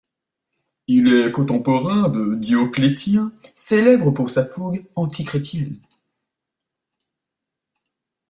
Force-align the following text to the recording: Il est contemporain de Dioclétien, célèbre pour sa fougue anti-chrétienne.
Il 0.87 1.13
est 1.13 1.31
contemporain 1.31 2.09
de 2.09 2.33
Dioclétien, 2.33 3.31
célèbre 3.53 4.09
pour 4.09 4.31
sa 4.31 4.43
fougue 4.47 4.83
anti-chrétienne. 4.95 5.79